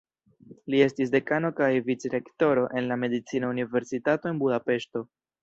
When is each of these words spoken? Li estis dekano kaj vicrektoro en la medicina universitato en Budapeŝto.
Li 0.73 0.77
estis 0.85 1.11
dekano 1.15 1.51
kaj 1.59 1.67
vicrektoro 1.89 2.65
en 2.81 2.89
la 2.93 2.99
medicina 3.03 3.53
universitato 3.53 4.33
en 4.33 4.43
Budapeŝto. 4.43 5.07